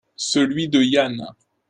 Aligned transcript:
Celui 0.17 0.67
de 0.67 0.81
Yann. 0.81 1.31